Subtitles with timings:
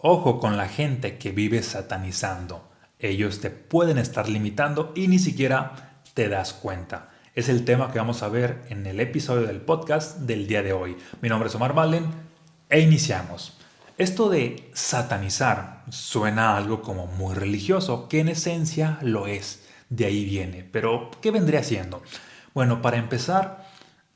[0.00, 2.70] Ojo con la gente que vive satanizando.
[3.00, 7.10] Ellos te pueden estar limitando y ni siquiera te das cuenta.
[7.34, 10.72] Es el tema que vamos a ver en el episodio del podcast del día de
[10.72, 10.96] hoy.
[11.20, 12.04] Mi nombre es Omar Valen
[12.70, 13.58] e iniciamos.
[13.96, 19.66] Esto de satanizar suena algo como muy religioso, que en esencia lo es.
[19.90, 20.62] De ahí viene.
[20.62, 22.04] Pero, ¿qué vendría siendo?
[22.54, 23.66] Bueno, para empezar,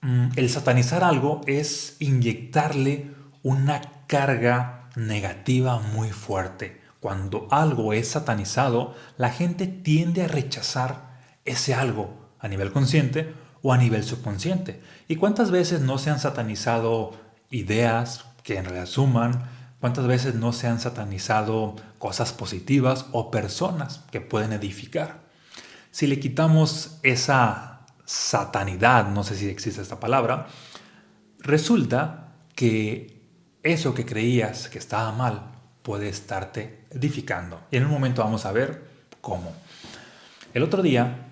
[0.00, 3.10] mm, el satanizar algo es inyectarle
[3.42, 6.80] una carga negativa muy fuerte.
[7.00, 13.72] Cuando algo es satanizado, la gente tiende a rechazar ese algo a nivel consciente o
[13.72, 14.80] a nivel subconsciente.
[15.08, 17.12] ¿Y cuántas veces no se han satanizado
[17.50, 19.48] ideas que en realidad suman?
[19.80, 25.22] ¿Cuántas veces no se han satanizado cosas positivas o personas que pueden edificar?
[25.90, 30.46] Si le quitamos esa satanidad, no sé si existe esta palabra,
[31.40, 33.21] resulta que
[33.62, 37.60] eso que creías que estaba mal puede estarte edificando.
[37.70, 38.84] Y en un momento vamos a ver
[39.20, 39.52] cómo.
[40.54, 41.28] El otro día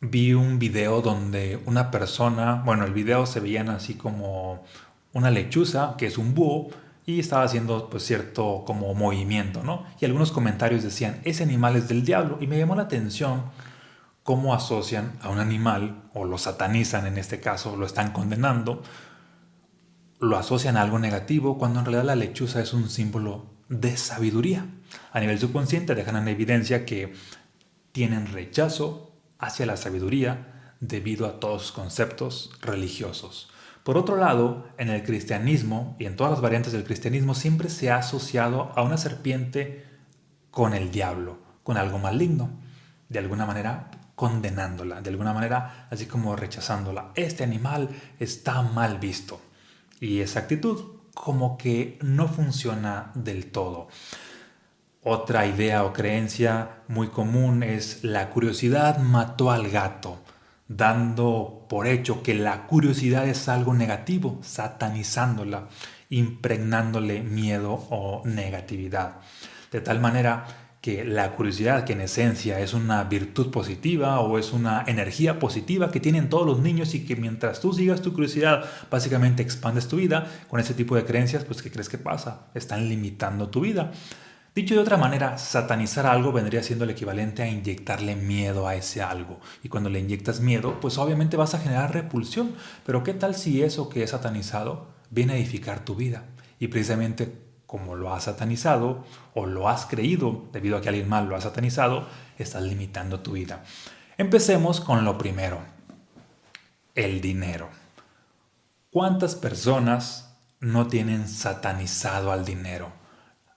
[0.00, 4.64] vi un video donde una persona, bueno, el video se veían así como
[5.12, 6.70] una lechuza, que es un búho,
[7.04, 9.84] y estaba haciendo pues cierto como movimiento, ¿no?
[10.00, 13.44] Y algunos comentarios decían, ese animal es del diablo, y me llamó la atención
[14.22, 18.82] cómo asocian a un animal, o lo satanizan en este caso, lo están condenando,
[20.20, 24.66] lo asocian a algo negativo cuando en realidad la lechuza es un símbolo de sabiduría.
[25.12, 27.14] A nivel subconsciente dejan en evidencia que
[27.92, 33.50] tienen rechazo hacia la sabiduría debido a todos sus conceptos religiosos.
[33.82, 37.90] Por otro lado, en el cristianismo y en todas las variantes del cristianismo siempre se
[37.90, 39.86] ha asociado a una serpiente
[40.50, 42.50] con el diablo, con algo maligno,
[43.08, 47.12] de alguna manera condenándola, de alguna manera así como rechazándola.
[47.14, 49.40] Este animal está mal visto.
[50.00, 53.88] Y esa actitud como que no funciona del todo.
[55.02, 60.18] Otra idea o creencia muy común es la curiosidad mató al gato,
[60.68, 65.68] dando por hecho que la curiosidad es algo negativo, satanizándola,
[66.10, 69.16] impregnándole miedo o negatividad.
[69.72, 74.52] De tal manera que la curiosidad, que en esencia es una virtud positiva o es
[74.52, 78.64] una energía positiva que tienen todos los niños y que mientras tú sigas tu curiosidad,
[78.90, 82.46] básicamente expandes tu vida, con ese tipo de creencias, pues ¿qué crees que pasa?
[82.54, 83.92] Están limitando tu vida.
[84.54, 89.02] Dicho de otra manera, satanizar algo vendría siendo el equivalente a inyectarle miedo a ese
[89.02, 89.38] algo.
[89.62, 92.54] Y cuando le inyectas miedo, pues obviamente vas a generar repulsión.
[92.84, 96.24] Pero ¿qué tal si eso que es satanizado viene a edificar tu vida?
[96.58, 101.28] Y precisamente como lo has satanizado o lo has creído debido a que alguien mal
[101.28, 102.04] lo ha satanizado,
[102.36, 103.62] estás limitando tu vida.
[104.18, 105.60] Empecemos con lo primero,
[106.96, 107.68] el dinero.
[108.90, 112.98] ¿Cuántas personas no tienen satanizado al dinero?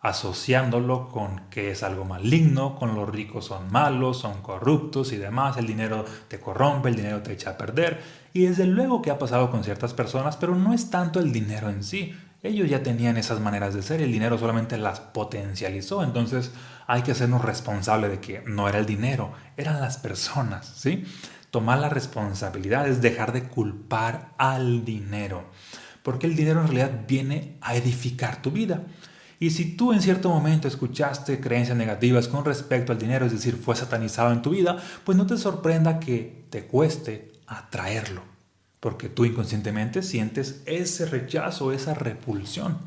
[0.00, 5.56] asociándolo con que es algo maligno, con los ricos son malos, son corruptos y demás,
[5.56, 8.00] el dinero te corrompe, el dinero te echa a perder.
[8.32, 11.68] Y desde luego que ha pasado con ciertas personas, pero no es tanto el dinero
[11.68, 16.52] en sí, ellos ya tenían esas maneras de ser, el dinero solamente las potencializó, entonces
[16.86, 21.04] hay que hacernos responsable de que no era el dinero, eran las personas, ¿sí?
[21.50, 25.50] Tomar la responsabilidad es dejar de culpar al dinero,
[26.02, 28.84] porque el dinero en realidad viene a edificar tu vida.
[29.40, 33.56] Y si tú en cierto momento escuchaste creencias negativas con respecto al dinero, es decir,
[33.56, 38.37] fue satanizado en tu vida, pues no te sorprenda que te cueste atraerlo
[38.80, 42.78] porque tú inconscientemente sientes ese rechazo, esa repulsión.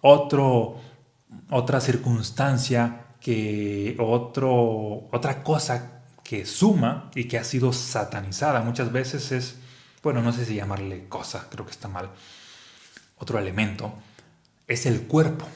[0.00, 9.32] Otra circunstancia que otro, otra cosa que suma y que ha sido satanizada muchas veces
[9.32, 9.56] es,
[10.02, 12.10] bueno, no sé si llamarle cosa, creo que está mal.
[13.18, 13.92] Otro elemento
[14.66, 15.46] es el cuerpo.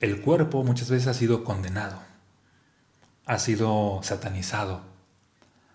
[0.00, 2.00] El cuerpo muchas veces ha sido condenado,
[3.26, 4.80] ha sido satanizado,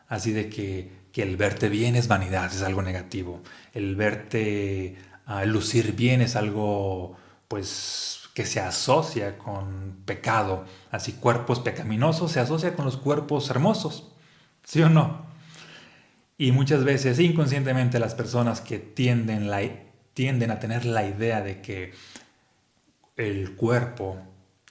[0.09, 3.41] así de que que el verte bien es vanidad, es algo negativo.
[3.73, 4.97] El verte
[5.27, 7.17] uh, lucir bien es algo,
[7.47, 10.65] pues, que se asocia con pecado.
[10.91, 14.11] Así, cuerpos pecaminosos se asocia con los cuerpos hermosos.
[14.63, 15.25] ¿Sí o no?
[16.37, 19.67] Y muchas veces, inconscientemente, las personas que tienden, la,
[20.13, 21.93] tienden a tener la idea de que
[23.15, 24.19] el cuerpo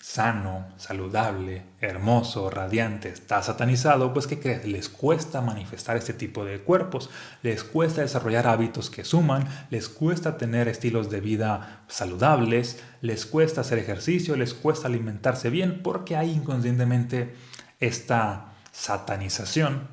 [0.07, 4.65] sano, saludable, hermoso, radiante, está satanizado, pues ¿qué crees?
[4.65, 7.11] Les cuesta manifestar este tipo de cuerpos,
[7.43, 13.63] les cuesta desarrollar hábitos que suman, les cuesta tener estilos de vida saludables, les cuesta
[13.63, 17.35] hacer ejercicio, les cuesta alimentarse bien, porque hay inconscientemente
[17.81, 19.89] esta satanización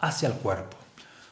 [0.00, 0.76] hacia el cuerpo.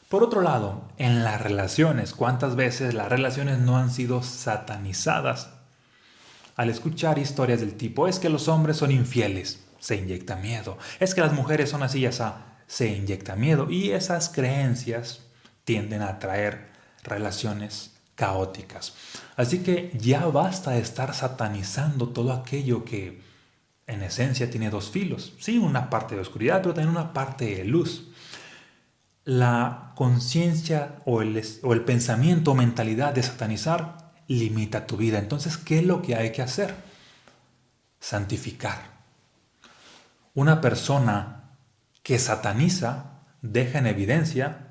[0.09, 5.50] Por otro lado, en las relaciones, ¿cuántas veces las relaciones no han sido satanizadas
[6.61, 11.15] al escuchar historias del tipo, es que los hombres son infieles, se inyecta miedo, es
[11.15, 12.23] que las mujeres son así y así,
[12.67, 15.21] se inyecta miedo y esas creencias
[15.65, 16.69] tienden a atraer
[17.03, 18.93] relaciones caóticas.
[19.37, 23.23] Así que ya basta de estar satanizando todo aquello que
[23.87, 25.33] en esencia tiene dos filos.
[25.41, 28.11] Sí, una parte de oscuridad, pero también una parte de luz.
[29.25, 34.00] La conciencia el, o el pensamiento o mentalidad de satanizar
[34.31, 35.19] limita tu vida.
[35.19, 36.73] Entonces, ¿qué es lo que hay que hacer?
[37.99, 38.79] Santificar.
[40.35, 41.50] Una persona
[42.05, 43.06] que sataniza
[43.43, 44.69] deja en evidencia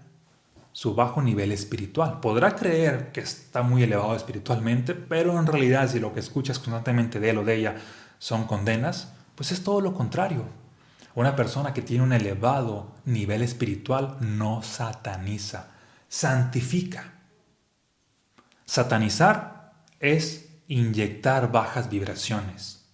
[0.72, 2.22] su bajo nivel espiritual.
[2.22, 7.20] Podrá creer que está muy elevado espiritualmente, pero en realidad si lo que escuchas constantemente
[7.20, 7.76] de él o de ella
[8.18, 10.46] son condenas, pues es todo lo contrario.
[11.16, 15.68] Una persona que tiene un elevado nivel espiritual no sataniza,
[16.08, 17.19] santifica.
[18.70, 22.86] Satanizar es inyectar bajas vibraciones,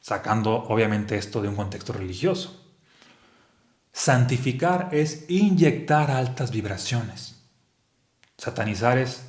[0.00, 2.58] sacando obviamente esto de un contexto religioso.
[3.92, 7.42] Santificar es inyectar altas vibraciones.
[8.38, 9.24] Satanizar es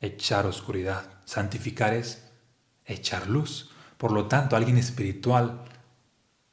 [0.00, 1.14] echar oscuridad.
[1.24, 2.24] Santificar es
[2.84, 3.70] echar luz.
[3.96, 5.64] Por lo tanto, alguien espiritual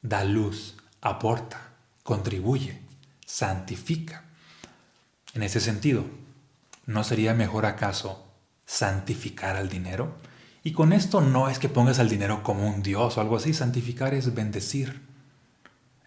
[0.00, 2.80] da luz, aporta, contribuye,
[3.26, 4.24] santifica.
[5.34, 6.06] En ese sentido,
[6.86, 8.32] ¿no sería mejor acaso
[8.64, 10.16] santificar al dinero?
[10.62, 13.54] Y con esto no es que pongas al dinero como un dios o algo así.
[13.54, 15.02] Santificar es bendecir,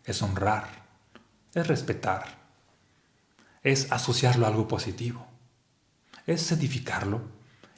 [0.04, 0.66] es honrar,
[1.54, 2.40] es respetar,
[3.64, 5.26] es asociarlo a algo positivo,
[6.26, 7.22] es edificarlo,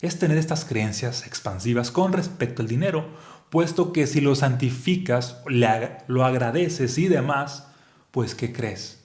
[0.01, 3.09] es tener estas creencias expansivas con respecto al dinero,
[3.49, 7.67] puesto que si lo santificas, lo agradeces y demás,
[8.09, 9.03] pues ¿qué crees?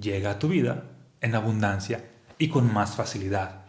[0.00, 0.84] Llega a tu vida
[1.20, 2.04] en abundancia
[2.38, 3.62] y con más facilidad.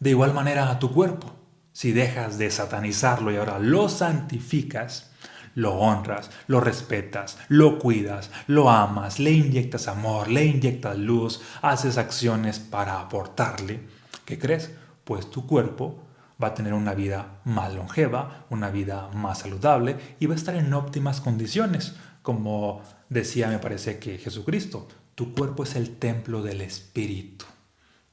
[0.00, 1.34] De igual manera a tu cuerpo,
[1.72, 5.10] si dejas de satanizarlo y ahora lo santificas,
[5.54, 11.98] lo honras, lo respetas, lo cuidas, lo amas, le inyectas amor, le inyectas luz, haces
[11.98, 13.80] acciones para aportarle,
[14.24, 14.70] ¿qué crees?
[15.04, 16.04] Pues tu cuerpo
[16.42, 20.54] va a tener una vida más longeva, una vida más saludable y va a estar
[20.54, 21.96] en óptimas condiciones.
[22.22, 27.44] Como decía, me parece que Jesucristo, tu cuerpo es el templo del Espíritu.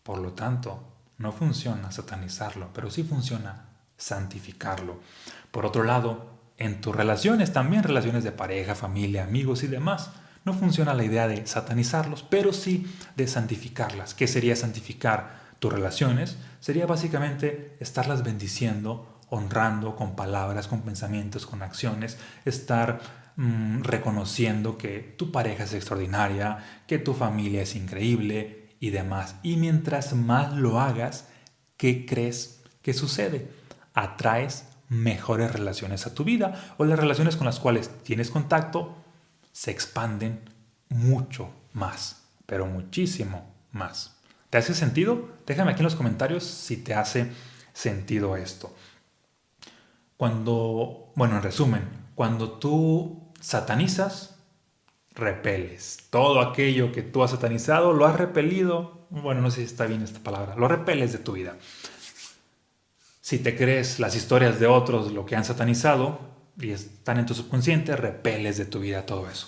[0.06, 0.84] Por lo tanto,
[1.18, 5.00] no funciona satanizarlo, pero sí funciona santificarlo.
[5.50, 6.30] Por otro lado,
[6.60, 10.12] en tus relaciones, también relaciones de pareja, familia, amigos y demás.
[10.44, 12.86] No funciona la idea de satanizarlos, pero sí
[13.16, 14.14] de santificarlas.
[14.14, 16.38] ¿Qué sería santificar tus relaciones?
[16.60, 23.02] Sería básicamente estarlas bendiciendo, honrando con palabras, con pensamientos, con acciones, estar
[23.38, 29.38] mm, reconociendo que tu pareja es extraordinaria, que tu familia es increíble y demás.
[29.42, 31.28] Y mientras más lo hagas,
[31.76, 33.50] ¿qué crees que sucede?
[33.96, 38.96] Atraes mejores relaciones a tu vida o las relaciones con las cuales tienes contacto
[39.52, 40.40] se expanden
[40.90, 44.18] mucho más, pero muchísimo más.
[44.52, 45.30] ¿Te hace sentido?
[45.48, 47.32] Déjame aquí en los comentarios si te hace
[47.74, 48.72] sentido esto.
[50.16, 54.35] Cuando, bueno, en resumen, cuando tú satanizas,
[55.16, 56.00] repeles.
[56.10, 59.08] Todo aquello que tú has satanizado, lo has repelido.
[59.10, 60.56] Bueno, no sé si está bien esta palabra.
[60.56, 61.58] Lo repeles de tu vida.
[63.22, 66.20] Si te crees las historias de otros, lo que han satanizado,
[66.60, 69.48] y están en tu subconsciente, repeles de tu vida todo eso.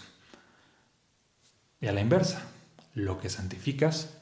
[1.80, 2.42] Y a la inversa,
[2.96, 4.18] lo que santificas,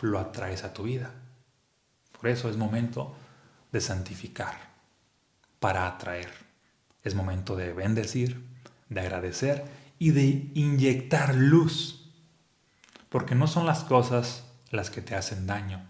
[0.00, 1.12] lo atraes a tu vida.
[2.18, 3.14] Por eso es momento
[3.70, 4.72] de santificar
[5.60, 6.30] para atraer.
[7.02, 8.42] Es momento de bendecir,
[8.88, 12.12] de agradecer y de inyectar luz.
[13.08, 15.82] Porque no son las cosas las que te hacen daño,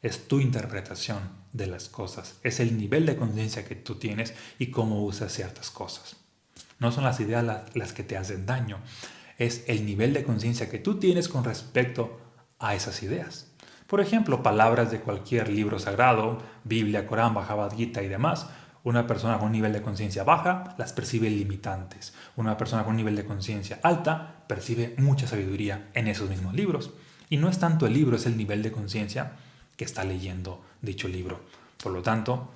[0.00, 1.18] es tu interpretación
[1.52, 5.70] de las cosas, es el nivel de conciencia que tú tienes y cómo usas ciertas
[5.70, 6.16] cosas.
[6.78, 7.44] No son las ideas
[7.74, 8.78] las que te hacen daño,
[9.36, 12.18] es el nivel de conciencia que tú tienes con respecto
[12.58, 13.48] a esas ideas.
[13.86, 18.46] Por ejemplo, palabras de cualquier libro sagrado, Biblia, Corán, Bhagavad Gita y demás.
[18.84, 22.14] Una persona con un nivel de conciencia baja las percibe limitantes.
[22.36, 26.90] Una persona con un nivel de conciencia alta percibe mucha sabiduría en esos mismos libros.
[27.30, 29.32] Y no es tanto el libro, es el nivel de conciencia
[29.76, 31.40] que está leyendo dicho libro.
[31.82, 32.50] Por lo tanto,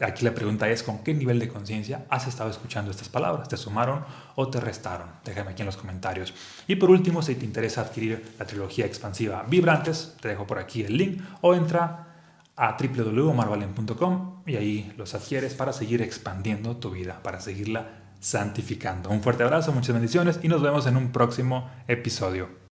[0.00, 3.48] aquí la, pregunta es, ¿con qué nivel de conciencia has estado escuchando estas palabras?
[3.48, 5.08] ¿Te sumaron o te restaron?
[5.24, 6.34] Déjame aquí en los comentarios.
[6.66, 10.82] Y por último, si te interesa adquirir la trilogía expansiva Vibrantes, te dejo por aquí
[10.82, 12.07] el link o entra
[12.58, 19.10] a www.marvalen.com y ahí los adquieres para seguir expandiendo tu vida, para seguirla santificando.
[19.10, 22.67] Un fuerte abrazo, muchas bendiciones y nos vemos en un próximo episodio.